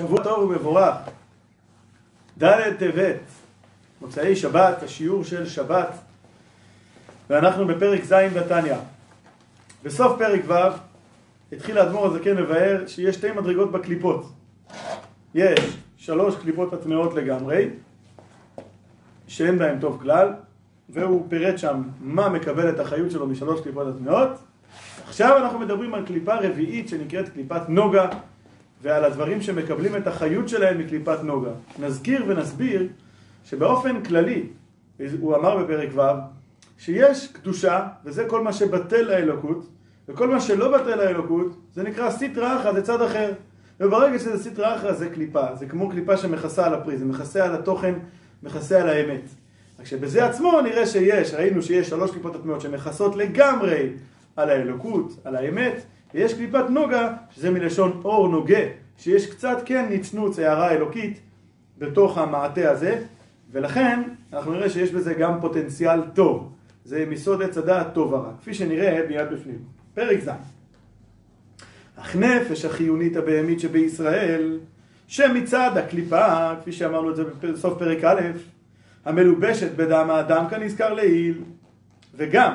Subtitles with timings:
[0.00, 0.94] שבוע טוב ומבורך,
[2.42, 3.20] ד' טבת,
[4.00, 5.94] מוצאי שבת, השיעור של שבת,
[7.30, 8.76] ואנחנו בפרק ז' בתניא.
[9.82, 10.54] בסוף פרק ו'
[11.52, 14.32] התחיל האדמו"ר הזקן לבאר שיש שתי מדרגות בקליפות.
[15.34, 17.68] יש שלוש קליפות הטמעות לגמרי,
[19.28, 20.32] שאין בהן טוב כלל,
[20.88, 24.30] והוא פירט שם מה מקבל את החיות שלו משלוש קליפות הטמעות.
[25.08, 28.08] עכשיו אנחנו מדברים על קליפה רביעית שנקראת קליפת נוגה,
[28.82, 31.50] ועל הדברים שמקבלים את החיות שלהם מקליפת נוגה.
[31.78, 32.88] נזכיר ונסביר
[33.44, 34.46] שבאופן כללי,
[35.20, 36.00] הוא אמר בפרק ו',
[36.78, 39.66] שיש קדושה, וזה כל מה שבטל לאלוקות,
[40.08, 43.32] וכל מה שלא בטל לאלוקות, זה נקרא סיטרא אחרא, זה צד אחר.
[43.80, 47.54] וברגע שזה סיטרא אחרא זה קליפה, זה כמו קליפה שמכסה על הפרי, זה מכסה על
[47.54, 47.94] התוכן,
[48.42, 49.22] מכסה על האמת.
[49.80, 53.90] רק שבזה עצמו נראה שיש, ראינו שיש שלוש קליפות הטמעות שמכסות לגמרי
[54.36, 55.82] על האלוקות, על האמת,
[56.14, 58.60] ויש קליפת נוגה, שזה מלשון אור נוגה,
[58.98, 61.20] שיש קצת כן נצנוץ, הערה אלוקית,
[61.78, 63.02] בתוך המעטה הזה,
[63.52, 66.52] ולכן אנחנו נראה שיש בזה גם פוטנציאל טוב.
[66.84, 69.58] זה מסוד עץ הדעת טוב ורע, כפי שנראה מיד בפנים.
[69.94, 70.30] פרק ז'
[71.96, 74.58] אך נפש החיונית הבהמית שבישראל,
[75.06, 78.20] שמצד הקליפה, כפי שאמרנו את זה בסוף פרק א',
[79.04, 81.42] המלובשת בדם האדם כנזכר לעיל,
[82.14, 82.54] וגם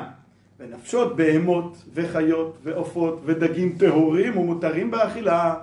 [0.60, 5.54] ונפשות בהמות וחיות ועופות ודגים טהורים ומותרים באכילה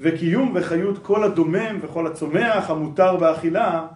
[0.00, 3.86] וקיום וחיות כל הדומם וכל הצומח המותר באכילה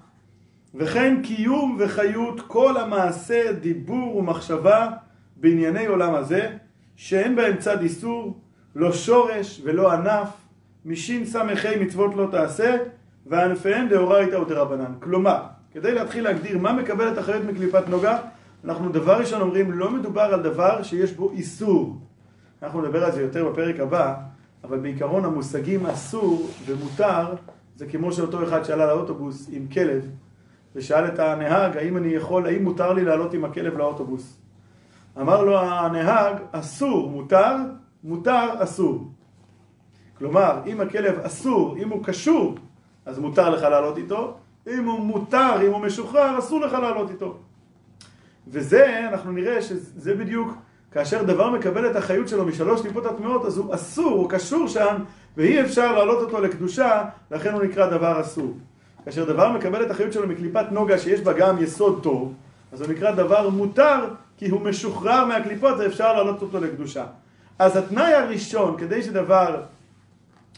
[0.74, 4.88] וכן קיום וחיות כל המעשה, דיבור ומחשבה
[5.36, 6.56] בענייני עולם הזה
[6.96, 8.38] שאין בהם צד איסור,
[8.74, 10.28] לא שורש ולא ענף,
[10.84, 11.42] משס"ה
[11.80, 12.76] מצוות לא תעשה
[13.26, 14.92] וענפיהן דאורייתא ודרבנן.
[15.00, 18.18] כלומר, כדי להתחיל להגדיר מה מקבל את החיות מקליפת נוגה
[18.64, 21.96] אנחנו דבר ראשון אומרים, לא מדובר על דבר שיש בו איסור.
[22.62, 24.14] אנחנו נדבר על זה יותר בפרק הבא,
[24.64, 27.34] אבל בעיקרון המושגים אסור ומותר,
[27.76, 30.10] זה כמו שאותו אחד שעלה לאוטובוס עם כלב,
[30.74, 34.40] ושאל את הנהג, האם אני יכול, האם מותר לי לעלות עם הכלב לאוטובוס?
[35.20, 37.56] אמר לו הנהג, אסור, מותר,
[38.04, 39.10] מותר, אסור.
[40.18, 42.54] כלומר, אם הכלב אסור, אם הוא קשור,
[43.06, 47.38] אז מותר לך לעלות איתו, אם הוא מותר, אם הוא משוחרר, אסור לך לעלות איתו.
[48.50, 50.52] וזה, אנחנו נראה שזה בדיוק,
[50.92, 54.96] כאשר דבר מקבל את החיות שלו משלוש טיפות הטמעות, אז הוא אסור, הוא קשור שם,
[55.36, 58.56] ואי אפשר להעלות אותו לקדושה, לכן הוא נקרא דבר אסור.
[59.04, 62.34] כאשר דבר מקבל את החיות שלו מקליפת נוגה, שיש בה גם יסוד טוב,
[62.72, 64.04] אז הוא נקרא דבר מותר,
[64.36, 67.04] כי הוא משוחרר מהקליפות ואפשר להעלות אותו לקדושה.
[67.58, 69.62] אז התנאי הראשון, כדי שדבר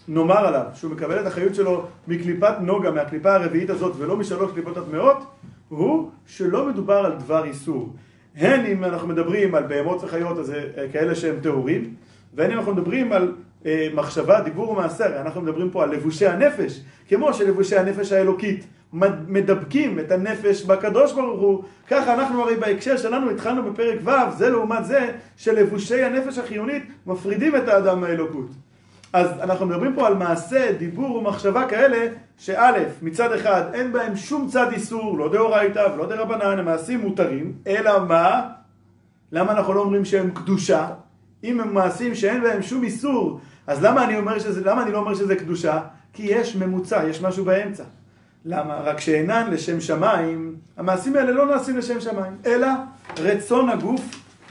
[0.08, 4.76] נאמר עליו, שהוא מקבל את החיות שלו מקליפת נוגה, מהקליפה הרביעית הזאת, ולא משלוש קליפות
[4.76, 5.16] הטמעות,
[5.76, 7.92] הוא שלא מדובר על דבר איסור.
[8.36, 10.52] הן אם אנחנו מדברים על בהמות וחיות, אז
[10.92, 11.94] כאלה שהם טהורים,
[12.34, 13.34] והן אם אנחנו מדברים על
[13.66, 18.66] אה, מחשבה, דיבור ומעשר, אנחנו מדברים פה על לבושי הנפש, כמו שלבושי הנפש האלוקית
[19.28, 24.50] מדבקים את הנפש בקדוש ברוך הוא, ככה אנחנו הרי בהקשר שלנו התחלנו בפרק ו', זה
[24.50, 28.50] לעומת זה שלבושי הנפש החיונית מפרידים את האדם מהאלוקות.
[29.12, 32.06] אז אנחנו מדברים פה על מעשה, דיבור ומחשבה כאלה,
[32.38, 37.52] שא', מצד אחד אין בהם שום צד איסור, לא דאורייתא ולא דרבנן, הם מעשים מותרים,
[37.66, 38.48] אלא מה?
[39.32, 40.88] למה אנחנו לא אומרים שהם קדושה?
[41.44, 44.98] אם הם מעשים שאין בהם שום איסור, אז למה אני, אומר שזה, למה אני לא
[44.98, 45.80] אומר שזה קדושה?
[46.12, 47.84] כי יש ממוצע, יש משהו באמצע.
[48.44, 48.74] למה?
[48.74, 52.68] רק שאינן לשם שמיים, המעשים האלה לא נעשים לשם שמיים, אלא
[53.18, 54.00] רצון הגוף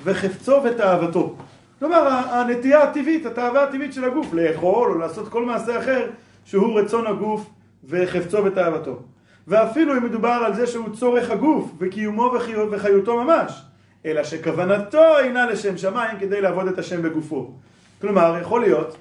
[0.03, 1.35] וחפצו ותאוותו.
[1.81, 6.09] כלומר, הנטייה הטבעית, התאווה הטבעית של הגוף, לאכול או לעשות כל מעשה אחר
[6.45, 7.49] שהוא רצון הגוף
[7.83, 8.99] וחפצו ותאוותו.
[9.47, 12.33] ואפילו אם מדובר על זה שהוא צורך הגוף וקיומו
[12.71, 13.61] וחיותו ממש,
[14.05, 17.51] אלא שכוונתו אינה לשם שמיים כדי לעבוד את השם בגופו.
[18.01, 18.97] כלומר, יכול להיות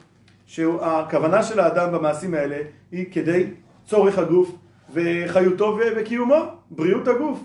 [0.46, 2.58] שהכוונה של האדם במעשים האלה
[2.92, 3.46] היא כדי
[3.86, 4.50] צורך הגוף
[4.92, 7.40] וחיותו וקיומו, בריאות הגוף.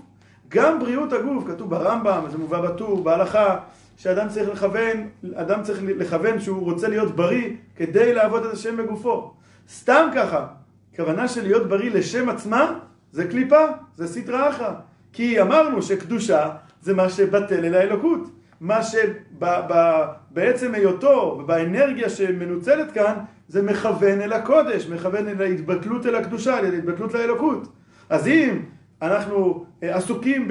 [0.49, 3.57] גם בריאות הגוף, כתוב ברמב"ם, זה מובא בטור, בהלכה,
[3.97, 9.33] שאדם צריך לכוון, אדם צריך לכוון שהוא רוצה להיות בריא כדי לעבוד את השם בגופו.
[9.69, 10.47] סתם ככה,
[10.95, 12.79] כוונה של להיות בריא לשם עצמה,
[13.11, 13.65] זה קליפה,
[13.95, 14.73] זה סטרא אחרא.
[15.13, 16.49] כי אמרנו שקדושה
[16.81, 18.29] זה מה שבטל אל האלוקות.
[18.61, 23.13] מה שבעצם היותו ובאנרגיה שמנוצלת כאן,
[23.47, 27.67] זה מכוון אל הקודש, מכוון אל ההתבטלות אל הקדושה, אל ההתבטלות לאלוקות.
[28.09, 28.61] אז אם
[29.01, 30.47] אנחנו עסוקים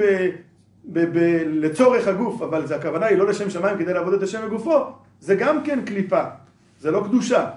[0.87, 0.99] ב...
[0.99, 4.79] ב- לצורך הגוף, אבל זה הכוונה היא לא לשם שמיים כדי לעבוד את השם בגופו,
[5.19, 6.23] זה גם כן קליפה,
[6.79, 7.49] זה לא קדושה.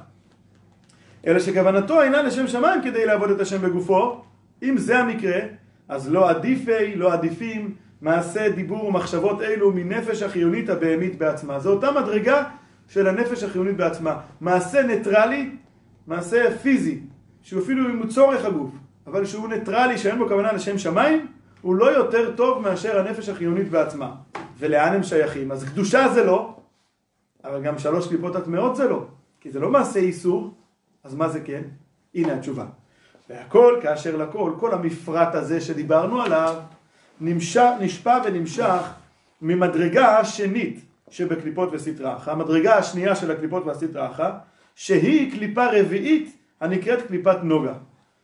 [1.26, 4.22] אלא שכוונתו אינה לשם שמיים כדי לעבוד את השם בגופו,
[4.62, 5.40] אם זה המקרה,
[5.88, 11.58] אז לא עדיפי, לא עדיפים, מעשה, דיבור ומחשבות אלו מנפש החיונית הבהמית בעצמה.
[11.60, 12.44] זו אותה מדרגה
[12.88, 14.16] של הנפש החיונית בעצמה.
[14.40, 15.50] מעשה ניטרלי,
[16.06, 17.00] מעשה פיזי,
[17.42, 18.70] שהוא אפילו אם הוא צורך הגוף,
[19.06, 21.26] אבל שהוא ניטרלי, שאין בו כוונה לשם שמיים,
[21.60, 24.14] הוא לא יותר טוב מאשר הנפש החיונית בעצמה.
[24.58, 25.52] ולאן הם שייכים?
[25.52, 26.56] אז קדושה זה לא,
[27.44, 29.04] אבל גם שלוש קליפות הטמאות זה לא,
[29.40, 30.54] כי זה לא מעשה איסור,
[31.04, 31.62] אז מה זה כן?
[32.14, 32.66] הנה התשובה.
[33.30, 36.54] והכל כאשר לכל, כל המפרט הזה שדיברנו עליו,
[37.20, 38.82] נמשך, נשפע ונמשך
[39.42, 40.80] ממדרגה השנית
[41.10, 44.30] שבקליפות וסטרא אחא, המדרגה השנייה של הקליפות והסטרא אחא,
[44.74, 47.74] שהיא קליפה רביעית הנקראת קליפת נוגה.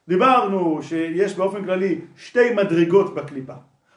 [0.08, 3.52] דיברנו שיש באופן כללי שתי מדרגות בקליפה.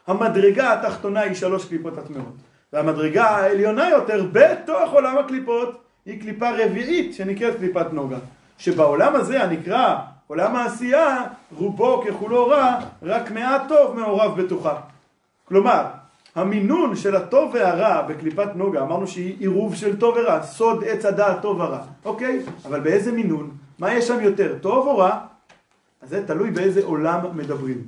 [0.07, 2.35] המדרגה התחתונה היא שלוש קליפות הטמעות,
[2.73, 8.17] והמדרגה העליונה יותר בתוך עולם הקליפות היא קליפה רביעית שנקראת קליפת נוגה.
[8.57, 9.95] שבעולם הזה הנקרא
[10.27, 11.23] עולם העשייה,
[11.57, 14.75] רובו ככולו רע, רק מעט טוב מעורב בתוכה.
[15.45, 15.83] כלומר,
[16.35, 21.41] המינון של הטוב והרע בקליפת נוגה, אמרנו שהיא עירוב של טוב ורע, סוד עץ הדעת
[21.41, 22.39] טוב ורע, אוקיי?
[22.65, 23.51] אבל באיזה מינון?
[23.79, 25.19] מה יש שם יותר, טוב או רע?
[26.01, 27.87] אז זה תלוי באיזה עולם מדברים.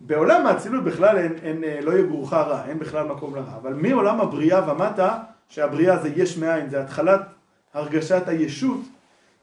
[0.00, 4.20] בעולם האצילות בכלל אין, אין, אין, לא יגורך רע, אין בכלל מקום לרע, אבל מעולם
[4.20, 5.18] הבריאה ומטה,
[5.48, 7.20] שהבריאה זה יש מאין, זה התחלת
[7.74, 8.80] הרגשת הישות,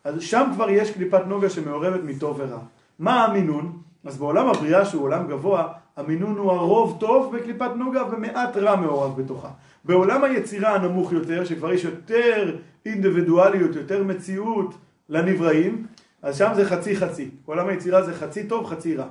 [0.03, 2.59] אז שם כבר יש קליפת נוגה שמעורבת מטוב ורע.
[2.99, 3.77] מה המינון?
[4.05, 5.67] אז בעולם הבריאה שהוא עולם גבוה,
[5.97, 9.49] המינון הוא הרוב טוב בקליפת נוגה ומעט רע מעורב בתוכה.
[9.85, 12.55] בעולם היצירה הנמוך יותר, שכבר יש יותר
[12.85, 14.75] אינדיבידואליות, יותר מציאות
[15.09, 15.85] לנבראים,
[16.23, 17.29] אז שם זה חצי חצי.
[17.45, 19.07] בעולם היצירה זה חצי טוב, חצי רע.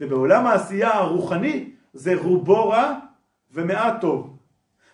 [0.00, 2.94] ובעולם העשייה הרוחני זה רובו רע
[3.52, 4.38] ומעט טוב.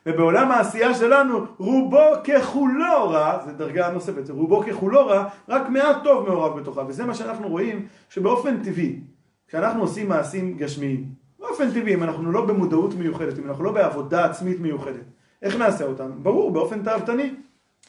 [0.06, 6.28] ובעולם העשייה שלנו רובו ככולו רע, זה דרגה נוספת, רובו ככולו רע, רק מעט טוב
[6.28, 9.00] מעורב בתוכה, וזה מה שאנחנו רואים שבאופן טבעי,
[9.48, 11.04] כשאנחנו עושים מעשים גשמיים,
[11.38, 15.04] באופן טבעי, אם אנחנו לא במודעות מיוחדת, אם אנחנו לא בעבודה עצמית מיוחדת,
[15.42, 16.10] איך נעשה אותם?
[16.22, 17.34] ברור, באופן תאוותני,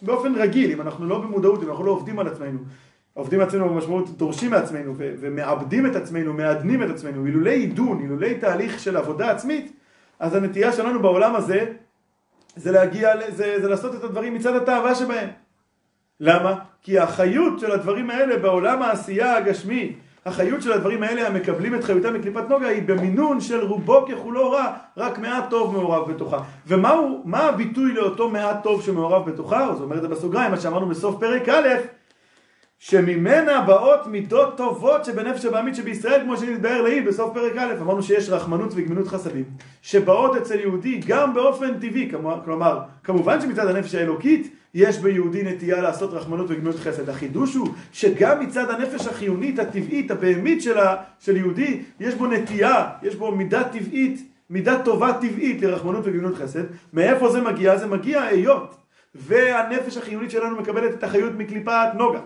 [0.02, 2.60] באופן רגיל, אם אנחנו לא במודעות, אם אנחנו לא עובדים על עצמנו,
[3.18, 8.36] עובדים עצמנו במשמעות דורשים מעצמנו ו- ומעבדים את עצמנו, מעדנים את עצמנו, אילולי עידון, אילולי
[8.36, 9.72] תהליך של עבודה עצמית,
[10.20, 11.66] אז הנטייה שלנו בעולם הזה
[12.56, 15.30] זה להגיע, זה, זה לעשות את הדברים מצד התאווה שבהם.
[16.20, 16.56] למה?
[16.82, 19.94] כי החיות של הדברים האלה בעולם העשייה הגשמי,
[20.26, 24.74] החיות של הדברים האלה המקבלים את חיותם מקליפת נוגה היא במינון של רובו ככולו רע,
[24.98, 26.40] רק מעט טוב מעורב בתוכה.
[26.68, 29.66] ומה הביטוי לאותו מעט טוב שמעורב בתוכה?
[29.66, 31.68] אז אומר את זה בסוגריים, מה שאמרנו בסוף פרק א',
[32.80, 38.30] שממנה באות מידות טובות שבנפש הבעמית שבישראל, כמו שנתבהר לעיל בסוף פרק א', אמרנו שיש
[38.30, 39.44] רחמנות וגמינות חסדים,
[39.82, 42.12] שבאות אצל יהודי גם באופן טבעי,
[42.46, 47.10] כלומר, כמובן שמצד הנפש האלוקית יש ביהודי נטייה לעשות רחמנות וגמינות חסד.
[47.10, 52.90] החידוש הוא שגם מצד הנפש החיונית, הטבעית, הבהמית של, ה, של יהודי, יש בו נטייה,
[53.04, 56.64] יש בו מידה טבעית, מידה טובה טבעית לרחמנות וגמינות חסד.
[56.94, 57.78] מאיפה זה מגיע?
[57.78, 58.76] זה מגיע היות
[59.16, 62.20] והנפש החיונית שלנו מקבלת את החיות מקליפת נוגה.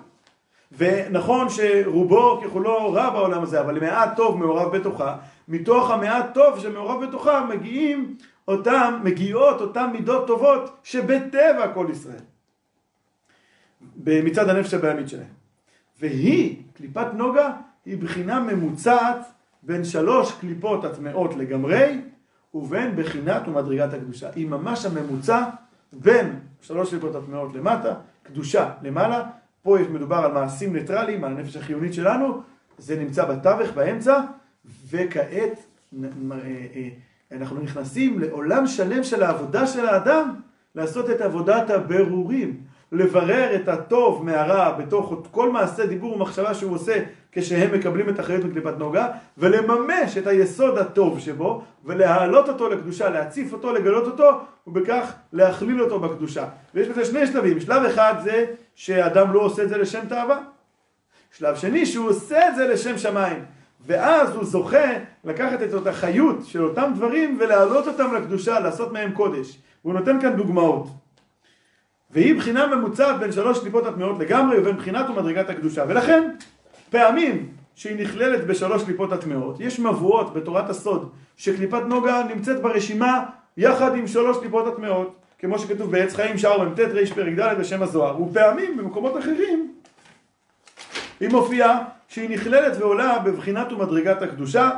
[0.77, 5.17] ונכון שרובו ככולו רע בעולם הזה, אבל מעט טוב מעורב בתוכה,
[5.47, 8.15] מתוך המעט טוב שמעורב בתוכה מגיעים
[8.47, 12.21] אותם, מגיעות אותם מידות טובות שבטבע כל ישראל.
[14.05, 15.39] מצד הנפש הבעמית שלהם.
[15.99, 17.51] והיא, קליפת נוגה,
[17.85, 19.17] היא בחינה ממוצעת
[19.63, 22.01] בין שלוש קליפות הטמעות לגמרי
[22.53, 24.29] ובין בחינת ומדרגת הקדושה.
[24.35, 25.43] היא ממש הממוצע
[25.93, 27.93] בין שלוש קליפות הטמעות למטה,
[28.23, 29.23] קדושה למעלה,
[29.61, 32.41] פה יש מדובר על מעשים ניטרליים, על הנפש החיונית שלנו,
[32.77, 34.21] זה נמצא בתווך, באמצע,
[34.89, 35.59] וכעת
[36.03, 36.07] אה,
[36.75, 36.89] אה,
[37.31, 40.35] אנחנו נכנסים לעולם שלם של העבודה של האדם,
[40.75, 42.57] לעשות את עבודת הבירורים,
[42.91, 48.43] לברר את הטוב מהרע בתוך כל מעשה דיבור ומחשבה שהוא עושה כשהם מקבלים את אחריות
[48.43, 49.07] מקליפת נוגה,
[49.37, 55.99] ולממש את היסוד הטוב שבו, ולהעלות אותו לקדושה, להציף אותו, לגלות אותו, ובכך להכליל אותו
[55.99, 56.45] בקדושה.
[56.73, 58.45] ויש בזה שני שלבים, שלב אחד זה
[58.75, 60.39] שאדם לא עושה את זה לשם תאווה.
[61.37, 63.45] שלב שני, שהוא עושה את זה לשם שמיים.
[63.85, 64.89] ואז הוא זוכה
[65.23, 69.57] לקחת את אותה חיות של אותם דברים ולהעלות אותם לקדושה, לעשות מהם קודש.
[69.83, 70.87] והוא נותן כאן דוגמאות.
[72.11, 75.83] והיא בחינה ממוצעת בין שלוש קליפות הטמעות לגמרי ובין בחינת ומדרגת הקדושה.
[75.87, 76.29] ולכן,
[76.89, 83.25] פעמים שהיא נכללת בשלוש קליפות הטמעות, יש מבואות בתורת הסוד שקליפת נוגה נמצאת ברשימה
[83.57, 87.83] יחד עם שלוש קליפות הטמעות, כמו שכתוב בעץ חיים שער מ"ט ר פרק ד' בשם
[87.83, 89.73] הזוהר, ופעמים במקומות אחרים
[91.19, 94.69] היא מופיעה שהיא נכללת ועולה בבחינת ומדרגת הקדושה,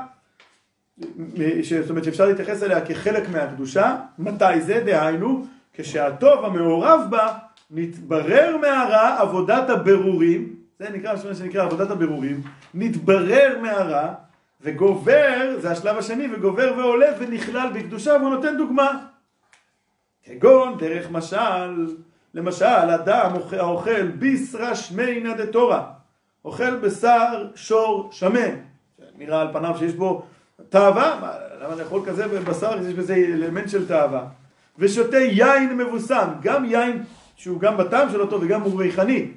[1.81, 4.83] זאת אומרת שאפשר להתייחס אליה כחלק מהקדושה, מתי זה?
[4.85, 7.33] דהיינו, כשהטוב המעורב בה
[7.71, 12.41] נתברר מהרע עבודת הברורים, זה נקרא, מה שנקרא עבודת הברורים,
[12.73, 14.13] נתברר מהרע
[14.61, 19.05] וגובר, זה השלב השני, וגובר ועולה ונכלל בקדושה, והוא נותן דוגמה.
[20.23, 21.87] כגון דרך משל,
[22.33, 25.83] למשל, אדם האוכל ביסרא שמינא דתורה.
[26.45, 28.55] אוכל בשר שור שמן,
[29.17, 30.25] נראה על פניו שיש בו
[30.69, 31.19] תאווה,
[31.61, 34.25] למה לאכול כזה בבשר, יש בזה אלמנט של תאווה,
[34.79, 37.03] ושותה יין מבוסם, גם יין
[37.35, 39.31] שהוא גם בטעם שלו טוב וגם הוא ריחני,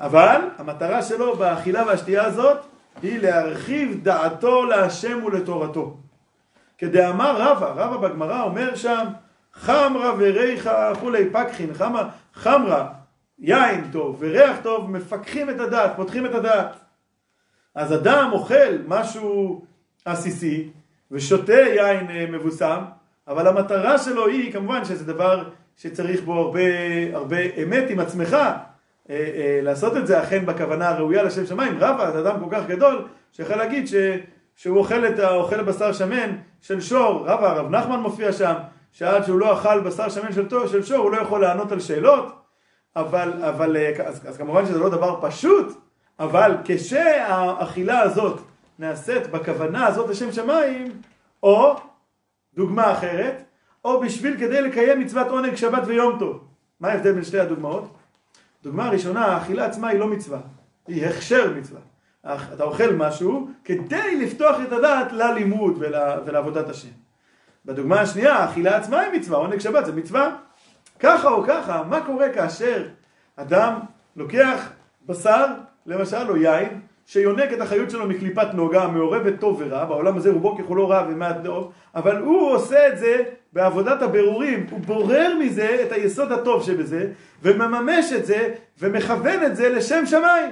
[0.00, 2.58] אבל המטרה שלו באכילה והשתייה הזאת
[3.02, 5.96] היא להרחיב דעתו להשם ולתורתו.
[6.78, 9.04] כדאמר רבא, רבא בגמרא אומר שם
[9.52, 12.88] חמרה וריחה כולי פקחין, חמרה, חמרה,
[13.38, 16.76] יין טוב וריח טוב מפקחים את הדעת, פותחים את הדעת.
[17.74, 19.64] אז אדם אוכל משהו
[20.04, 20.70] עסיסי
[21.10, 22.82] ושותה יין אה, מבוסם,
[23.28, 26.60] אבל המטרה שלו היא כמובן שזה דבר שצריך בו הרבה,
[27.12, 28.36] הרבה אמת עם עצמך,
[29.62, 31.78] לעשות את זה אכן בכוונה הראויה לשם שמיים.
[31.78, 33.94] רבא זה אדם כל כך גדול שיכול להגיד ש,
[34.56, 38.54] שהוא אוכל את האוכל בשר שמן של שור, רבא, הרב נחמן מופיע שם,
[38.92, 42.32] שעד שהוא לא אכל בשר שמן של, של שור הוא לא יכול לענות על שאלות,
[42.96, 45.80] אבל, אבל אז, אז כמובן שזה לא דבר פשוט,
[46.18, 48.40] אבל כשהאכילה הזאת
[48.78, 50.92] נעשית בכוונה הזאת לשם שמיים,
[51.42, 51.76] או
[52.54, 53.42] דוגמה אחרת,
[53.84, 56.44] או בשביל כדי לקיים מצוות עונג שבת ויום טוב.
[56.80, 57.96] מה ההבדל בין שתי הדוגמאות?
[58.66, 60.38] דוגמה ראשונה, האכילה עצמה היא לא מצווה,
[60.86, 61.80] היא הכשר מצווה.
[62.54, 65.94] אתה אוכל משהו כדי לפתוח את הדעת ללימוד ול,
[66.26, 66.88] ולעבודת השם.
[67.64, 70.36] בדוגמה השנייה, האכילה עצמה היא מצווה, עונג שבת זה מצווה.
[71.00, 72.88] ככה או ככה, מה קורה כאשר
[73.36, 73.80] אדם
[74.16, 74.68] לוקח
[75.06, 75.46] בשר,
[75.86, 80.58] למשל, או יין, שיונק את החיות שלו מקליפת נוגה, מעורבת טוב ורע, בעולם הזה רובו
[80.58, 83.22] ככולו רע ומעט טוב, אבל הוא עושה את זה
[83.56, 89.68] בעבודת הבירורים, הוא בורר מזה את היסוד הטוב שבזה, ומממש את זה, ומכוון את זה
[89.68, 90.50] לשם שמיים.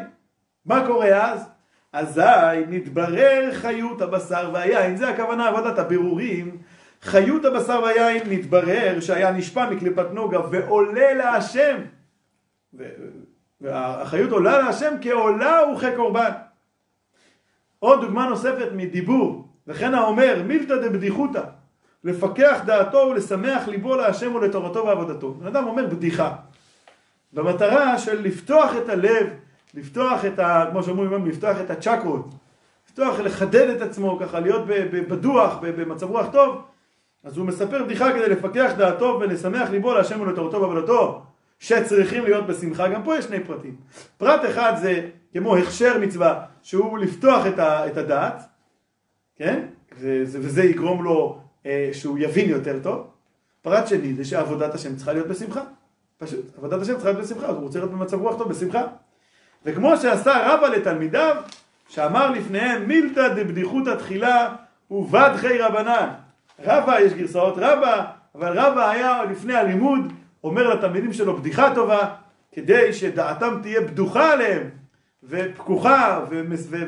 [0.66, 1.48] מה קורה אז?
[1.92, 6.58] אזי נתברר חיות הבשר והיין, זה הכוונה עבודת הבירורים,
[7.02, 11.76] חיות הבשר והיין נתברר שהיה נשפע מקליפת נוגה ועולה להשם.
[13.60, 16.30] והחיות עולה להשם כעולה וכקורבן.
[17.78, 21.42] עוד דוגמה נוספת מדיבור, וכן האומר מילתא דבדיחותא,
[22.04, 25.34] לפקח דעתו ולשמח ליבו להשם ולתורתו ועבודתו.
[25.34, 26.34] בן אדם אומר בדיחה,
[27.32, 29.26] במטרה של לפתוח את הלב,
[29.74, 30.66] לפתוח את ה...
[30.70, 32.28] כמו שאומרים, לפתוח את הצ'קרות,
[32.88, 34.62] לפתוח, לחדד את עצמו, ככה להיות
[35.08, 36.62] בדוח, במצב רוח טוב,
[37.24, 41.22] אז הוא מספר בדיחה כדי לפקח דעתו ולשמח ליבו להשם ולתורתו ועבודתו.
[41.58, 43.76] שצריכים להיות בשמחה, גם פה יש שני פרטים.
[44.18, 48.42] פרט אחד זה כמו הכשר מצווה, שהוא לפתוח את, ה, את הדעת,
[49.36, 49.66] כן?
[49.98, 51.43] וזה, וזה יגרום לו
[51.92, 53.06] שהוא יבין יותר טוב.
[53.62, 55.60] פרט שני זה שעבודת השם צריכה להיות בשמחה.
[56.18, 58.82] פשוט, עבודת השם צריכה להיות בשמחה, אז הוא רוצה להיות במצב רוח טוב בשמחה.
[59.64, 61.36] וכמו שעשה רבא לתלמידיו,
[61.88, 64.54] שאמר לפניהם מילתא דבדיחותא תחילה
[64.90, 66.08] ובדחי רבנן.
[66.64, 68.04] רבא, יש גרסאות רבא,
[68.34, 70.12] אבל רבא היה לפני הלימוד
[70.44, 72.08] אומר לתלמידים שלו בדיחה טובה,
[72.52, 74.70] כדי שדעתם תהיה בדוחה עליהם,
[75.22, 76.24] ופקוחה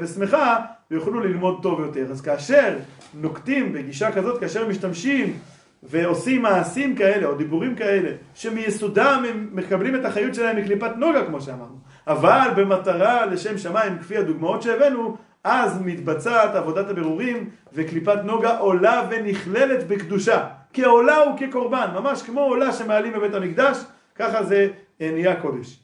[0.00, 0.56] ושמחה,
[0.90, 2.06] ויוכלו ללמוד טוב יותר.
[2.10, 2.76] אז כאשר
[3.14, 5.38] נוקטים בגישה כזאת, כאשר משתמשים
[5.82, 11.40] ועושים מעשים כאלה, או דיבורים כאלה, שמיסודם הם מקבלים את החיות שלהם מקליפת נוגה, כמו
[11.40, 19.06] שאמרנו, אבל במטרה לשם שמיים, כפי הדוגמאות שהבאנו, אז מתבצעת עבודת הבירורים, וקליפת נוגה עולה
[19.10, 20.46] ונכללת בקדושה.
[20.72, 23.78] כעולה וכקורבן, ממש כמו עולה שמעלים בבית המקדש,
[24.14, 24.68] ככה זה
[25.00, 25.80] אה, נהיה קודש.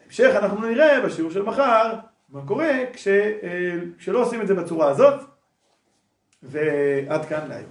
[0.00, 1.92] בהמשך אנחנו נראה בשיעור של מחר
[2.28, 5.14] מה קורה כש, אה, כשלא עושים את זה בצורה הזאת,
[6.42, 7.70] ועד כאן להיום.